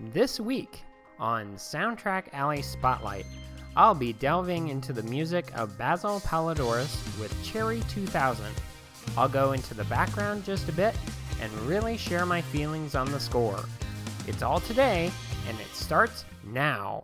[0.00, 0.82] This week
[1.18, 3.26] on Soundtrack Alley Spotlight,
[3.74, 8.46] I'll be delving into the music of Basil Poledouris with Cherry 2000.
[9.16, 10.94] I'll go into the background just a bit
[11.40, 13.64] and really share my feelings on the score.
[14.28, 15.10] It's all today,
[15.48, 17.02] and it starts now.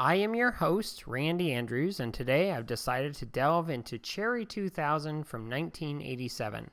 [0.00, 5.24] I am your host, Randy Andrews, and today I've decided to delve into Cherry 2000
[5.24, 6.70] from 1987.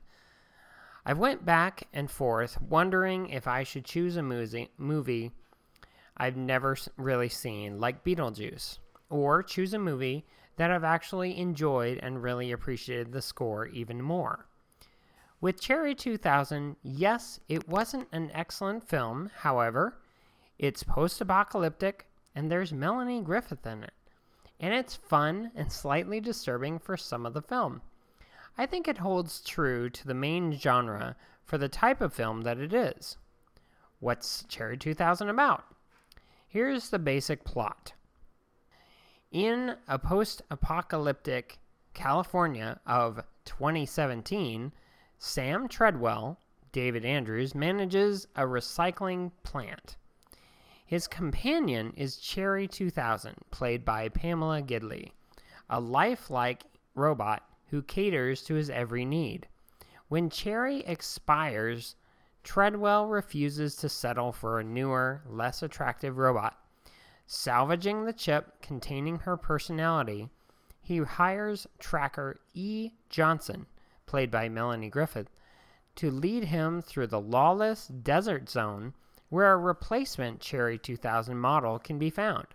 [1.08, 5.32] I went back and forth wondering if I should choose a movie,
[6.16, 8.78] I've never really seen, like Beetlejuice,
[9.10, 14.46] or choose a movie that I've actually enjoyed and really appreciated the score even more.
[15.42, 19.98] With Cherry 2000, yes, it wasn't an excellent film, however,
[20.60, 22.06] it's post apocalyptic,
[22.36, 23.94] and there's Melanie Griffith in it.
[24.60, 27.82] And it's fun and slightly disturbing for some of the film.
[28.58, 32.58] I think it holds true to the main genre for the type of film that
[32.58, 33.18] it is.
[34.00, 35.64] What's Cherry 2000 about?
[36.48, 37.94] Here's the basic plot.
[39.32, 41.58] In a post apocalyptic
[41.94, 44.72] California of 2017,
[45.18, 46.40] Sam Treadwell,
[46.72, 49.98] David Andrews, manages a recycling plant.
[50.88, 55.12] His companion is Cherry 2000, played by Pamela Gidley,
[55.68, 59.48] a lifelike robot who caters to his every need.
[60.10, 61.96] When Cherry expires,
[62.44, 66.56] Treadwell refuses to settle for a newer, less attractive robot.
[67.26, 70.30] Salvaging the chip containing her personality,
[70.80, 72.92] he hires tracker E.
[73.10, 73.66] Johnson,
[74.06, 75.32] played by Melanie Griffith,
[75.96, 78.94] to lead him through the lawless desert zone
[79.30, 82.48] where a replacement Cherry 2000 model can be found.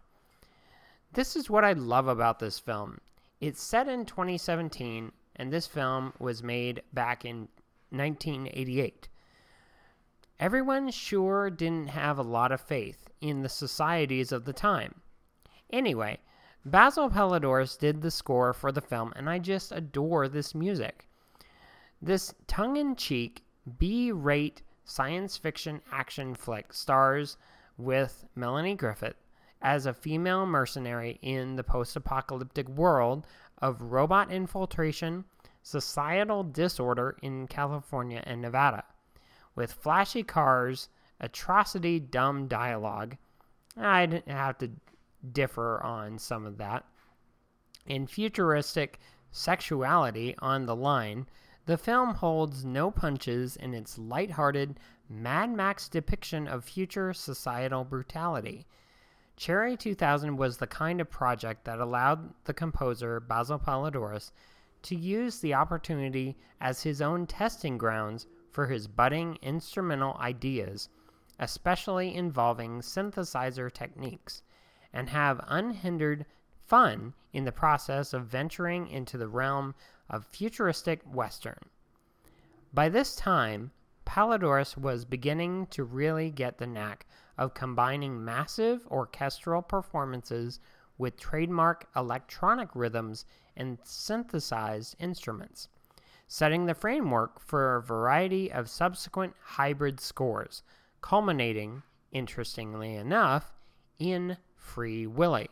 [1.13, 3.01] This is what I love about this film.
[3.41, 7.49] It's set in 2017, and this film was made back in
[7.91, 9.09] 1988.
[10.39, 15.01] Everyone sure didn't have a lot of faith in the societies of the time.
[15.71, 16.19] Anyway,
[16.65, 21.09] Basil Poledouris did the score for the film, and I just adore this music.
[22.01, 23.45] This tongue in cheek,
[23.79, 27.37] B rate science fiction action flick stars
[27.78, 29.15] with Melanie Griffith
[29.62, 33.25] as a female mercenary in the post apocalyptic world
[33.59, 35.25] of robot infiltration,
[35.62, 38.83] societal disorder in California and Nevada.
[39.55, 40.89] With flashy cars,
[41.21, 43.17] atrocity dumb dialogue,
[43.77, 44.71] I'd have to
[45.33, 46.84] differ on some of that,
[47.87, 48.99] and futuristic
[49.31, 51.27] sexuality on the line
[51.66, 54.78] the film holds no punches in its light-hearted
[55.09, 58.66] Mad Max depiction of future societal brutality.
[59.37, 64.32] Cherry 2000 was the kind of project that allowed the composer Basil Poledouris
[64.82, 70.88] to use the opportunity as his own testing grounds for his budding instrumental ideas,
[71.38, 74.42] especially involving synthesizer techniques,
[74.92, 76.27] and have unhindered
[76.71, 79.75] fun in the process of venturing into the realm
[80.09, 81.59] of futuristic Western.
[82.73, 83.73] By this time,
[84.07, 90.61] Poledouris was beginning to really get the knack of combining massive orchestral performances
[90.97, 93.25] with trademark electronic rhythms
[93.57, 95.67] and synthesized instruments,
[96.29, 100.63] setting the framework for a variety of subsequent hybrid scores,
[101.01, 101.83] culminating,
[102.13, 103.59] interestingly enough,
[103.99, 105.49] in Free Willy.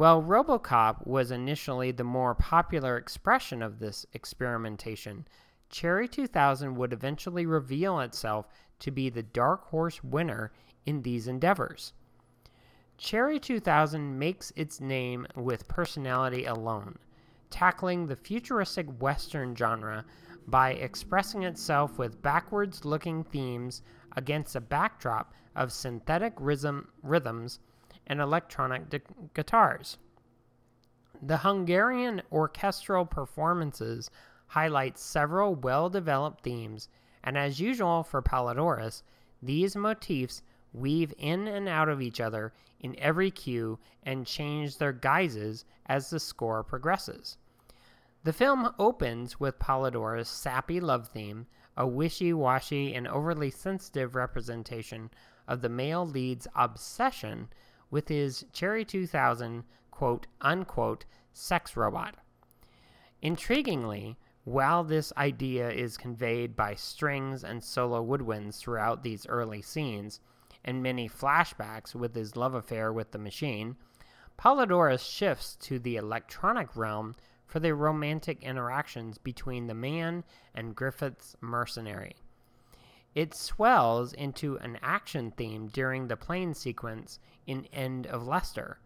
[0.00, 5.28] While Robocop was initially the more popular expression of this experimentation,
[5.68, 8.48] Cherry 2000 would eventually reveal itself
[8.78, 10.52] to be the dark horse winner
[10.86, 11.92] in these endeavors.
[12.96, 16.98] Cherry 2000 makes its name with personality alone,
[17.50, 20.06] tackling the futuristic Western genre
[20.46, 23.82] by expressing itself with backwards looking themes
[24.16, 27.58] against a backdrop of synthetic rhythm, rhythms
[28.10, 29.96] and electronic guitars.
[31.22, 34.10] The Hungarian orchestral performances
[34.48, 36.88] highlight several well developed themes,
[37.22, 39.04] and as usual for Poledouris,
[39.40, 40.42] these motifs
[40.72, 46.10] weave in and out of each other in every cue and change their guises as
[46.10, 47.36] the score progresses.
[48.24, 51.46] The film opens with Poledouris' sappy love theme,
[51.76, 55.10] a wishy washy and overly sensitive representation
[55.46, 57.50] of the male lead's obsession
[57.90, 62.14] with his Cherry 2000 quote unquote sex robot.
[63.22, 70.20] Intriguingly, while this idea is conveyed by strings and solo woodwinds throughout these early scenes,
[70.64, 73.76] and many flashbacks with his love affair with the machine,
[74.38, 77.14] Poledouris shifts to the electronic realm
[77.46, 82.16] for the romantic interactions between the man and Griffith's mercenary.
[83.14, 88.78] It swells into an action theme during the plane sequence in End of Lester,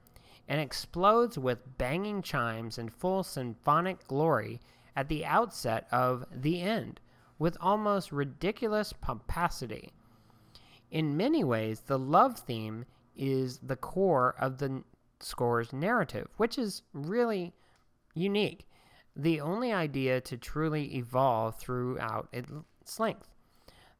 [0.48, 4.60] and explodes with banging chimes and full symphonic glory
[4.96, 7.00] at the outset of The End,
[7.38, 9.92] with almost ridiculous pomposity.
[10.90, 12.86] In many ways, the love theme
[13.16, 14.84] is the core of the
[15.20, 17.52] score's narrative, which is really
[18.14, 18.66] unique.
[19.16, 23.33] The only idea to truly evolve throughout its length.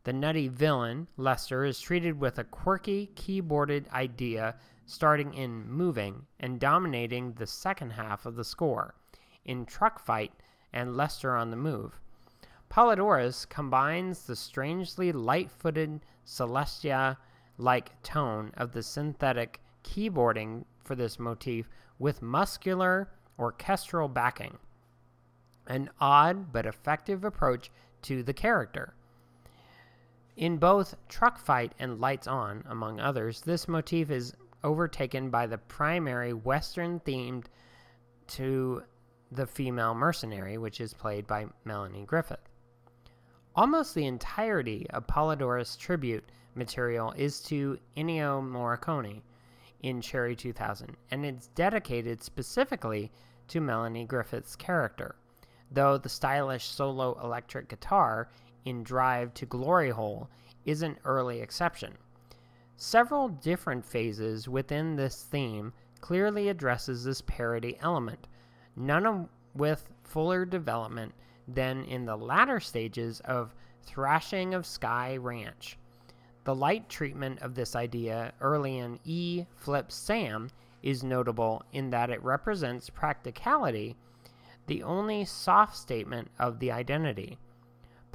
[0.04, 4.54] The nutty villain, Lester, is treated with a quirky, keyboarded idea
[4.84, 8.94] starting in Moving and dominating the second half of the score
[9.46, 10.32] in Truck Fight
[10.74, 11.98] and Lester on the Move.
[12.68, 17.16] Poledouris combines the strangely light footed Celesta
[17.56, 21.66] like tone of the synthetic keyboarding for this motif
[21.98, 23.08] with muscular
[23.38, 24.58] orchestral backing,
[25.66, 27.70] an odd but effective approach
[28.02, 28.92] to the character.
[30.36, 34.34] In both Truck Fight and Lights On, among others, this motif is
[34.64, 37.44] overtaken by the primary Western themed
[38.28, 38.82] to
[39.30, 42.48] the female mercenary, which is played by Melanie Griffith.
[43.54, 46.24] Almost the entirety of Poledouris' tribute
[46.56, 49.22] material is to Ennio Morricone
[49.82, 53.12] in Cherry 2000, and it's dedicated specifically
[53.46, 55.14] to Melanie Griffith's character,
[55.70, 58.28] though the stylish solo electric guitar
[58.64, 60.28] in Drive to Glory Hole
[60.64, 61.94] is an early exception.
[62.76, 68.26] Several different phases within this theme clearly addresses this parody element,
[68.76, 71.14] none of with fuller development
[71.46, 75.78] than in the latter stages of Thrashing of Sky Ranch.
[76.44, 80.50] The light treatment of this idea early in E Flip Sam
[80.82, 83.96] is notable in that it represents practicality,
[84.66, 87.38] the only soft statement of the identity.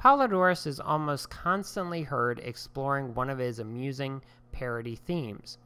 [0.00, 5.58] Poledouris is almost constantly heard exploring one of his amusing parody themes.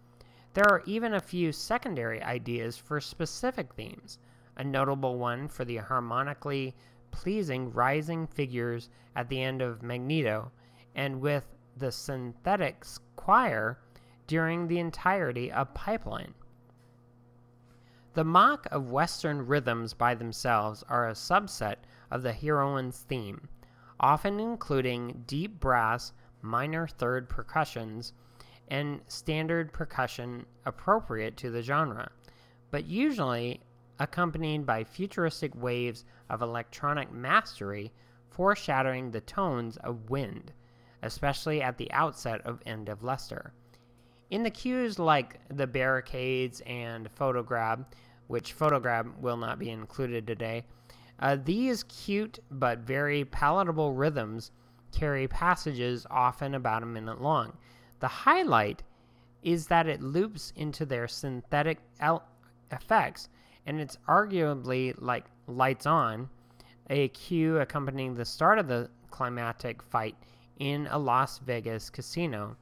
[0.54, 4.18] There are even a few secondary ideas for specific themes,
[4.56, 6.74] a notable one for the harmonically
[7.12, 10.50] pleasing rising figures at the end of Magneto,
[10.96, 12.84] and with the synthetic
[13.14, 13.78] choir
[14.26, 16.34] during the entirety of Pipeline.
[18.14, 21.76] The mock of Western rhythms by themselves are a subset
[22.10, 23.48] of the heroine's theme,
[24.00, 26.12] often including deep brass,
[26.42, 28.12] minor third percussions,
[28.68, 32.10] and standard percussion appropriate to the genre,
[32.70, 33.60] but usually
[33.98, 37.92] accompanied by futuristic waves of electronic mastery
[38.30, 40.52] foreshadowing the tones of wind,
[41.02, 43.52] especially at the outset of End of Lester.
[44.30, 47.84] In the cues like the barricades and photograb,
[48.26, 50.64] which photograb will not be included today,
[51.20, 54.50] uh, these cute but very palatable rhythms
[54.92, 57.56] carry passages often about a minute long.
[58.00, 58.82] The highlight
[59.42, 62.26] is that it loops into their synthetic el-
[62.70, 63.28] effects,
[63.66, 66.28] and it's arguably like lights on,
[66.90, 70.16] a cue accompanying the start of the climatic fight
[70.58, 72.56] in a Las Vegas casino,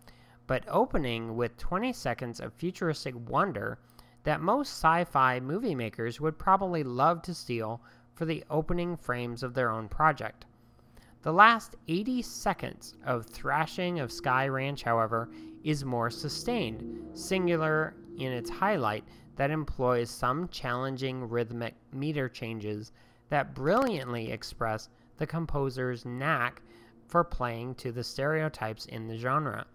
[0.47, 3.79] but opening with 20 seconds of futuristic wonder
[4.25, 7.81] that most sci fi movie makers would probably love to steal
[8.15, 10.45] for the opening frames of their own project.
[11.23, 15.31] The last 80 seconds of Thrashing of Sky Ranch, however,
[15.63, 19.05] is more sustained, singular in its highlight
[19.37, 22.93] that employs some challenging rhythmic meter changes
[23.29, 26.61] that brilliantly express the composer's knack
[27.07, 29.67] for playing to the stereotypes in the genre.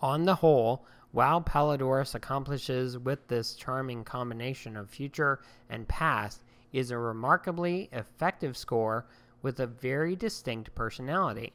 [0.00, 6.43] On the whole, while Poledouris accomplishes with this charming combination of future and past
[6.74, 9.06] is a remarkably effective score
[9.42, 11.52] with a very distinct personality.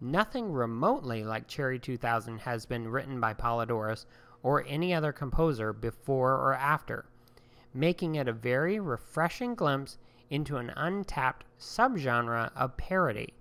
[0.00, 4.06] Nothing remotely like Cherry 2000 has been written by Poledouris
[4.42, 7.04] or any other composer before or after,
[7.74, 9.98] making it a very refreshing glimpse
[10.30, 13.34] into an untapped subgenre of parody.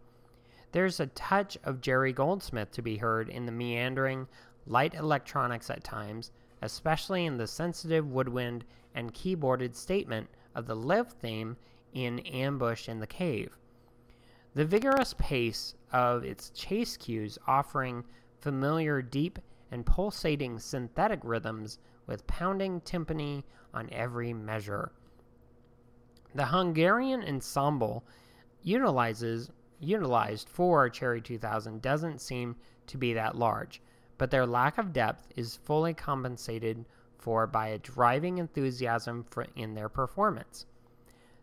[0.73, 4.27] There's a touch of Jerry Goldsmith to be heard in the meandering,
[4.65, 11.13] light electronics at times, especially in the sensitive woodwind and keyboarded statement of the live
[11.13, 11.55] theme
[11.93, 13.55] in Ambush in the Cave.
[14.55, 18.03] The vigorous pace of its chase cues offering
[18.41, 19.37] familiar deep
[19.71, 24.91] and pulsating synthetic rhythms with pounding timpani on every measure.
[26.33, 28.03] The Hungarian ensemble
[28.63, 32.55] utilizes utilized for Cherry 2000 doesn't seem
[32.87, 33.79] to be that large,
[34.17, 36.83] but their lack of depth is fully compensated
[37.27, 40.65] for by a driving enthusiasm for, in their performance.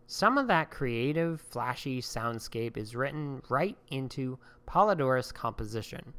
[0.06, 6.14] Some of that creative, flashy soundscape is written right into Poledouris' composition,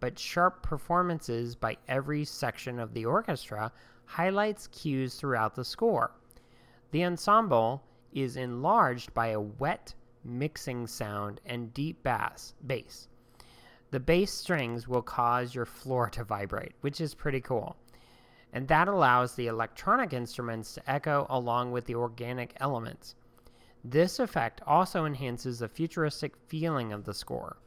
[0.00, 3.70] but sharp performances by every section of the orchestra
[4.06, 6.12] highlights cues throughout the score.
[6.90, 7.84] The ensemble
[8.14, 9.94] is enlarged by a wet
[10.24, 13.08] mixing sound and deep bass bass.
[13.90, 17.76] The bass strings will cause your floor to vibrate, which is pretty cool.
[18.54, 23.16] And that allows the electronic instruments to echo along with the organic elements.
[23.84, 27.58] This effect also enhances the futuristic feeling of the score.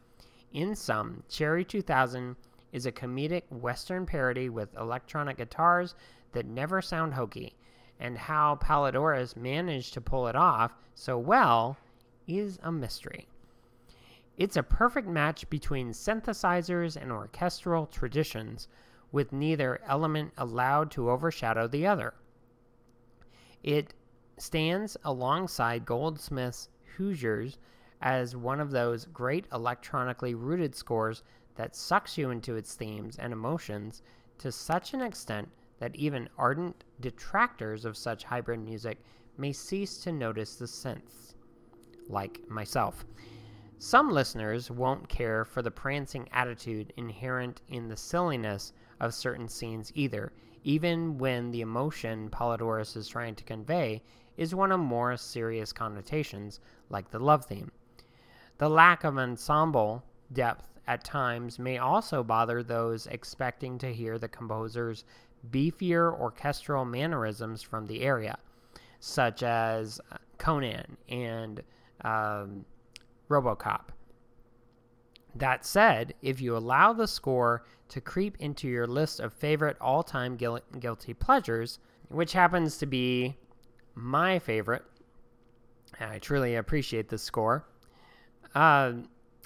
[0.54, 2.38] In sum, Cherry 2000
[2.72, 5.94] is a comedic Western parody with electronic guitars
[6.32, 7.56] that never sound hokey,
[8.00, 11.78] and how Poledouris managed to pull it off so well
[12.28, 13.28] is a mystery.
[14.38, 18.68] It's a perfect match between synthesizers and orchestral traditions,
[19.12, 22.14] with neither element allowed to overshadow the other.
[23.64, 23.94] It
[24.38, 27.58] stands alongside Goldsmith's Hoosiers
[28.02, 31.24] as one of those great electronically rooted scores
[31.56, 34.04] that sucks you into its themes and emotions
[34.38, 35.50] to such an extent
[35.80, 39.04] that even ardent detractors of such hybrid music
[39.38, 41.34] may cease to notice the synths,
[42.08, 43.06] like myself.
[43.80, 49.92] Some listeners won't care for the prancing attitude inherent in the silliness of certain scenes
[49.96, 50.32] either,
[50.64, 54.02] even when the emotion Poledouris is trying to convey
[54.38, 57.72] is one of more serious connotations, like the love theme.
[58.58, 64.28] The lack of ensemble depth at times may also bother those expecting to hear the
[64.28, 65.04] composer's
[65.52, 68.38] beefier orchestral mannerisms from the area,
[69.00, 70.00] such as
[70.38, 71.62] Conan and
[72.02, 72.66] um,
[73.30, 73.90] Robocop.
[75.36, 80.04] That said, if you allow the score to creep into your list of favorite all
[80.04, 81.80] time guil- guilty pleasures,
[82.10, 83.36] which happens to be
[83.96, 84.84] my favorite,
[86.00, 87.66] I truly appreciate this score.
[88.56, 88.94] Uh,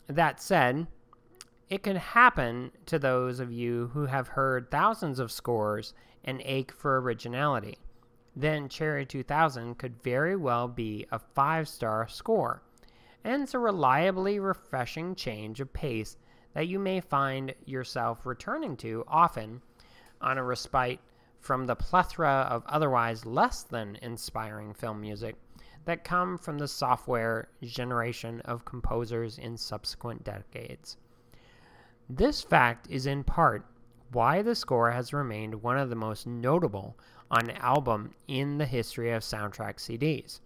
[0.07, 0.87] that said,
[1.69, 6.71] it can happen to those of you who have heard thousands of scores and ache
[6.71, 7.77] for originality.
[8.35, 12.61] Then Cherry 2000 could very well be a five star score,
[13.23, 16.17] and it's a reliably refreshing change of pace
[16.53, 19.61] that you may find yourself returning to often
[20.21, 20.99] on a respite
[21.39, 25.35] from the plethora of otherwise less than inspiring film music
[25.85, 30.97] that come from the software generation of composers in subsequent decades.
[32.09, 33.65] This fact is in part
[34.11, 36.97] why the score has remained one of the most notable
[37.31, 40.41] on album in the history of soundtrack CDs,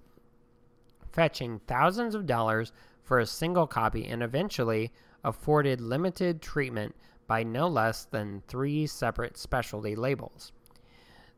[1.15, 4.91] fetching thousands of dollars for a single copy and eventually
[5.23, 6.93] afforded limited treatment
[7.25, 10.51] by no less than three separate specialty labels.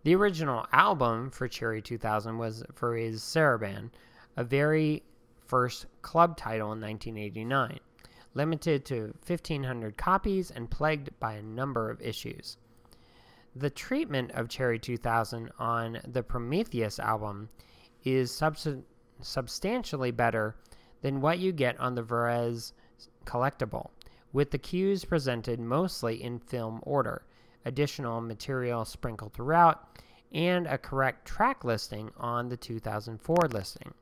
[0.04, 3.92] The original album for Cherry 2000 was for his Sarabande,
[4.36, 5.04] a very
[5.46, 7.80] first club title in 1989
[8.34, 12.58] limited to 1,500 copies and plagued by a number of issues.
[13.56, 17.50] The treatment of Cherry 2000 on the Prometheus album
[18.04, 18.68] is subs-
[19.22, 20.56] substantially better
[21.02, 22.74] than what you get on the Varese
[23.26, 23.90] collectible,
[24.34, 27.24] with the cues presented mostly in film order,
[27.66, 30.00] additional material sprinkled throughout,
[30.34, 33.94] and a correct track listing on the 2004 listing.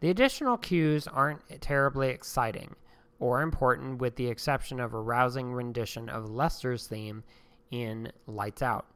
[0.00, 2.74] The additional cues aren't terribly exciting,
[3.18, 7.24] or important with the exception of a rousing rendition of Lester's theme
[7.70, 8.86] in Lights Out.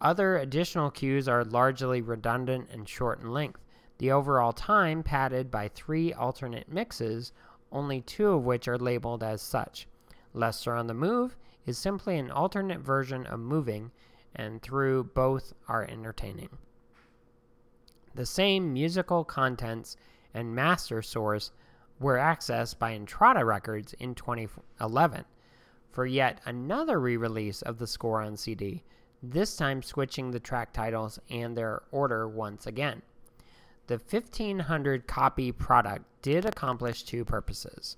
[0.00, 3.60] Other additional cues are largely redundant and short in length,
[3.98, 7.32] the overall time padded by three alternate mixes,
[7.70, 9.86] only two of which are labeled as such.
[10.32, 11.36] Lester on the Move
[11.66, 13.90] is simply an alternate version of Moving,
[14.34, 16.50] and through both are entertaining.
[18.14, 19.96] The same musical contents
[20.32, 21.52] and master source
[22.00, 25.24] were accessed by Intrada Records in 2011
[25.90, 28.84] for yet another re release of the score on CD,
[29.22, 33.02] this time switching the track titles and their order once again.
[33.88, 37.96] The 1500 copy product did accomplish two purposes.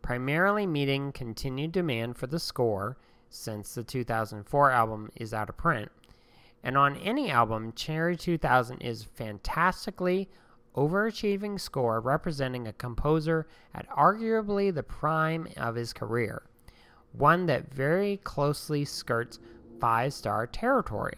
[0.00, 2.96] primarily meeting continued demand for the score
[3.30, 5.90] since the 2004 album is out of print.
[6.62, 10.28] And on any album, Cherry 2000 is fantastically
[10.76, 16.42] overachieving score representing a composer at arguably the prime of his career,
[17.12, 19.40] one that very closely skirts
[19.80, 21.16] five star territory.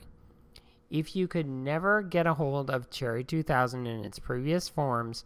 [0.90, 5.24] If you could never get a hold of Cherry 2000 in its previous forms,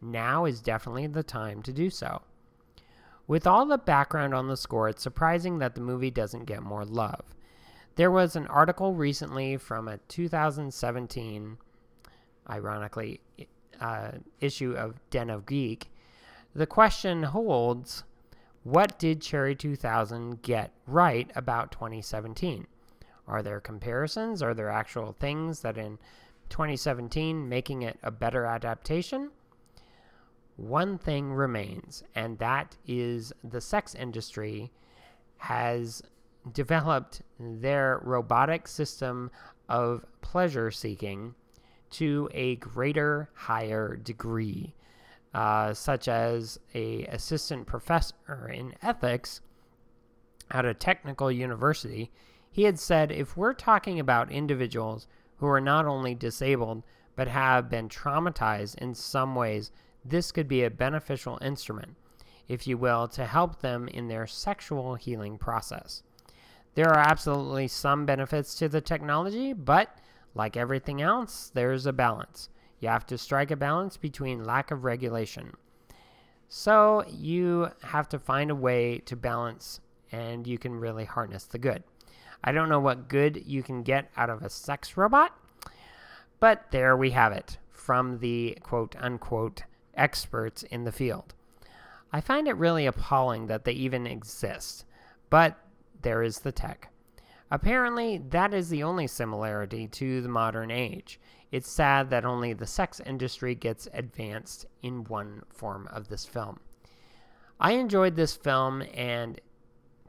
[0.00, 2.22] now is definitely the time to do so.
[3.26, 6.84] With all the background on the score, it's surprising that the movie doesn't get more
[6.84, 7.22] love.
[7.96, 11.58] There was an article recently from a 2017,
[12.48, 13.20] ironically,
[13.80, 15.90] uh, issue of Den of Geek.
[16.54, 18.04] The question holds
[18.62, 22.66] what did Cherry 2000 get right about 2017?
[23.30, 24.42] Are there comparisons?
[24.42, 25.98] Are there actual things that in
[26.48, 29.30] 2017 making it a better adaptation?
[30.56, 34.72] One thing remains, and that is the sex industry
[35.38, 36.02] has
[36.52, 39.30] developed their robotic system
[39.68, 41.34] of pleasure seeking
[41.90, 44.74] to a greater, higher degree,
[45.34, 49.40] uh, such as a assistant professor in ethics
[50.50, 52.10] at a technical university.
[52.50, 56.82] He had said, if we're talking about individuals who are not only disabled
[57.14, 59.70] but have been traumatized in some ways,
[60.04, 61.96] this could be a beneficial instrument,
[62.48, 66.02] if you will, to help them in their sexual healing process.
[66.74, 69.96] There are absolutely some benefits to the technology, but
[70.34, 72.48] like everything else, there's a balance.
[72.80, 75.52] You have to strike a balance between lack of regulation.
[76.48, 79.80] So you have to find a way to balance
[80.10, 81.84] and you can really harness the good.
[82.42, 85.36] I don't know what good you can get out of a sex robot,
[86.38, 91.34] but there we have it from the quote unquote experts in the field.
[92.12, 94.84] I find it really appalling that they even exist,
[95.28, 95.58] but
[96.02, 96.90] there is the tech.
[97.50, 101.20] Apparently, that is the only similarity to the modern age.
[101.50, 106.60] It's sad that only the sex industry gets advanced in one form of this film.
[107.58, 109.40] I enjoyed this film, and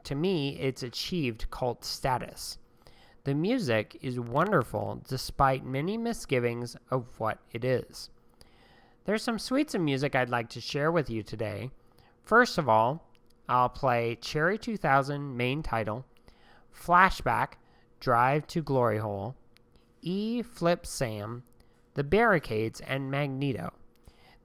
[0.04, 2.58] to me, it's achieved cult status.
[3.24, 8.10] The music is wonderful despite many misgivings of what it is.
[9.04, 11.70] There's some suites of music I'd like to share with you today.
[12.22, 13.08] First of all,
[13.48, 16.04] I'll play Cherry 2000 main title
[16.74, 17.54] Flashback,
[18.00, 19.36] Drive to Glory Hole,
[20.00, 21.42] E Flip Sam,
[21.94, 23.72] The Barricades, and Magneto.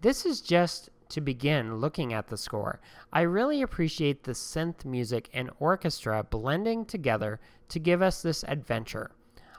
[0.02, 2.80] This is just to begin looking at the score.
[3.13, 7.39] I really appreciate the synth music and orchestra blending together
[7.70, 9.12] to give us this adventure.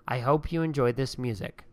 [0.07, 1.65] I hope you enjoy this music.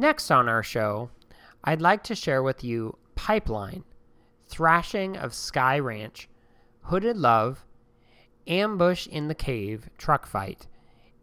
[0.00, 1.10] Next on our show,
[1.62, 3.84] I'd like to share with you Pipeline,
[4.48, 6.26] Thrashing of Sky Ranch,
[6.84, 7.66] Hooded Love,
[8.46, 10.66] Ambush in the Cave, Truck Fight,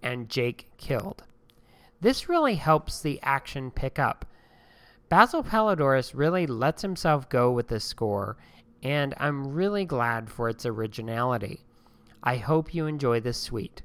[0.04, 1.24] and Jake Killed.
[2.02, 4.26] This really helps the action pick up.
[5.10, 8.38] Basil Poledouris really lets himself go with this score,
[8.84, 11.66] and I'm really glad for its originality.
[12.22, 13.82] I hope you enjoy this suite.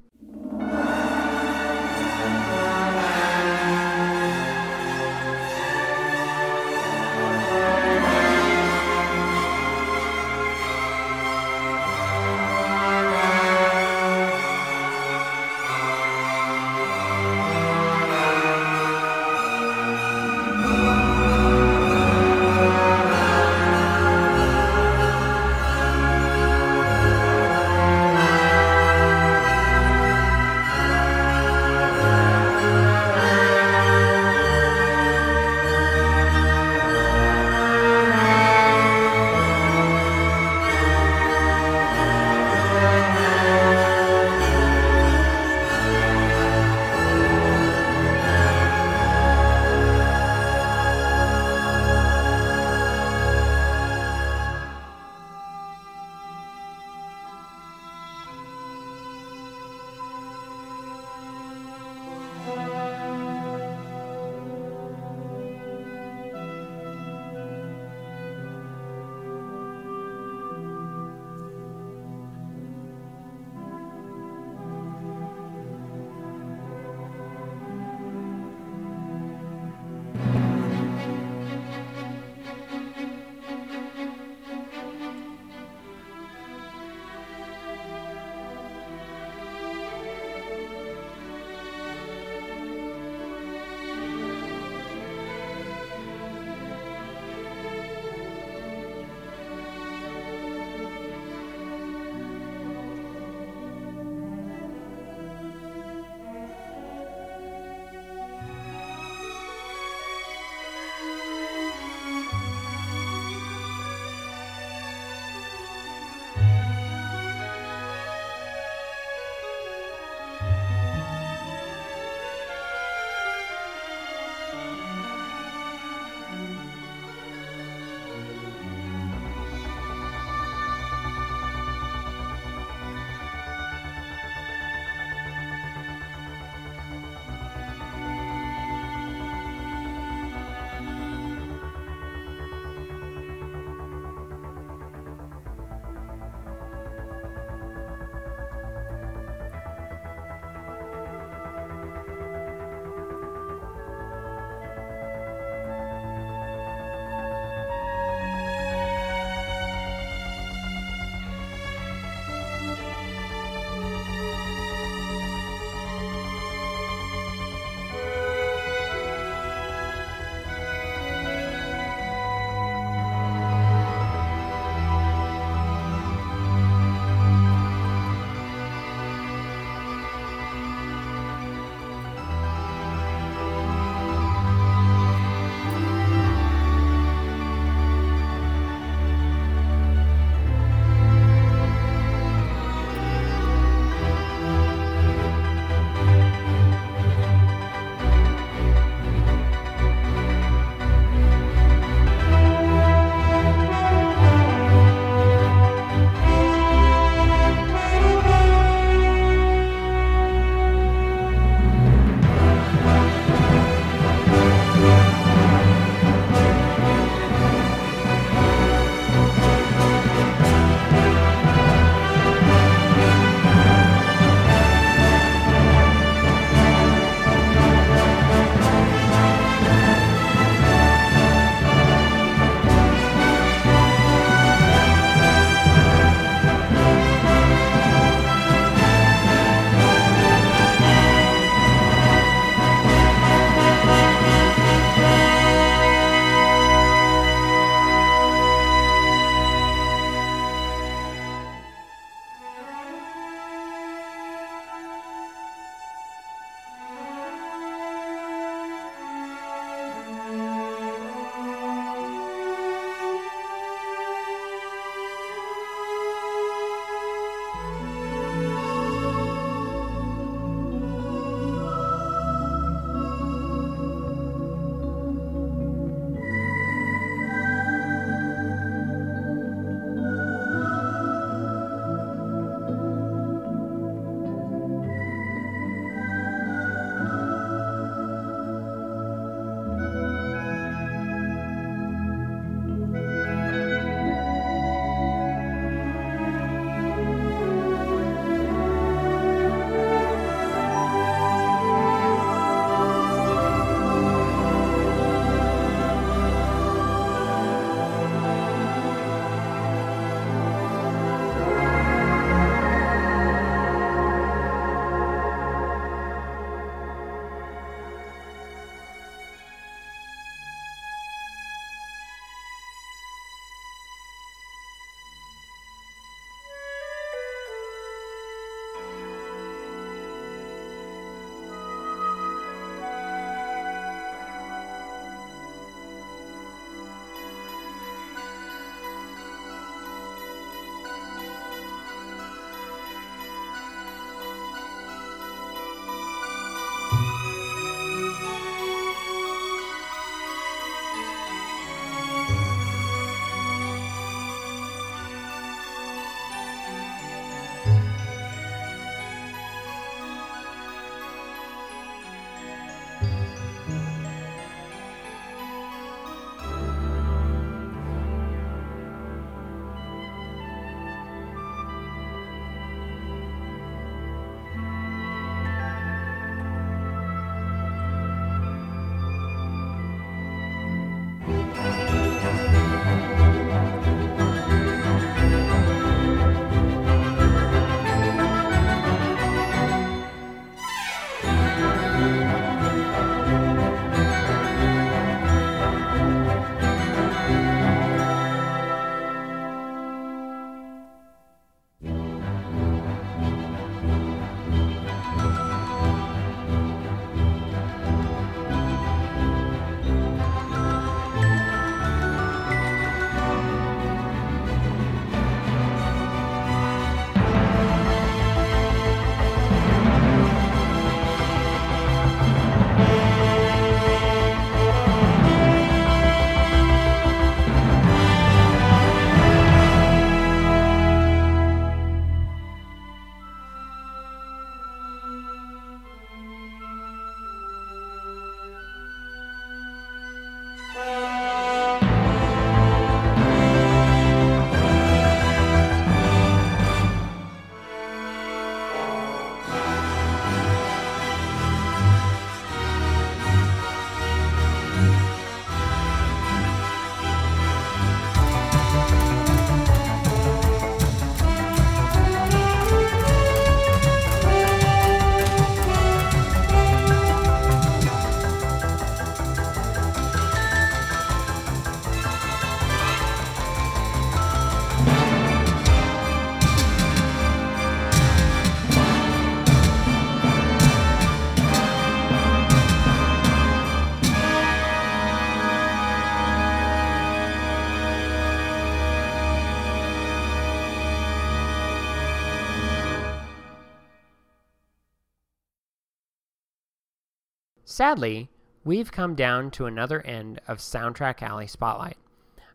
[497.82, 498.30] Sadly,
[498.62, 501.96] we've come down to another end of Soundtrack Alley Spotlight.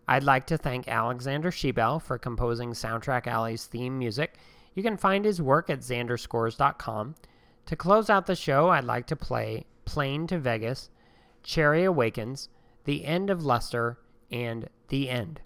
[0.07, 4.35] I'd like to thank Alexander Shebel for composing Soundtrack Alley's theme music.
[4.73, 7.15] You can find his work at xanderscores.com.
[7.65, 10.89] To close out the show, I'd like to play Plane to Vegas,
[11.43, 12.47] Cherry Awakens,
[12.85, 13.97] The End of Lester,
[14.31, 15.41] and The End.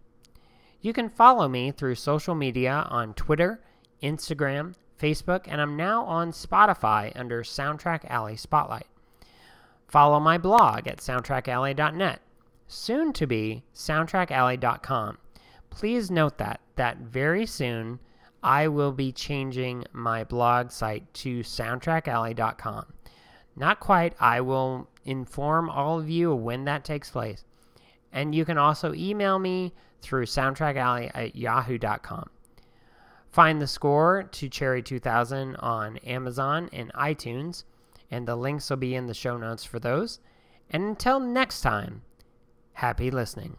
[0.82, 3.64] You can follow me through social media on Twitter,
[4.04, 8.86] Instagram, Facebook, and I'm now on Spotify under Soundtrack Alley Spotlight.
[9.92, 12.22] Follow my blog at soundtrackalley.net,
[12.66, 15.18] soon to be soundtrackalley.com.
[15.70, 18.00] Please note that that very soon
[18.42, 22.86] I will be changing my blog site to soundtrackalley.com.
[23.58, 27.44] Not quite, I will inform all of you when that takes place.
[28.14, 32.30] And you can also email me through soundtrackalley at yahoo.com.
[33.30, 37.66] Find the score to Cherry 2000 on Amazon and iTunes,
[38.12, 40.20] and the links will be in the show notes for those.
[40.70, 42.04] And until next time,
[42.74, 43.58] happy listening.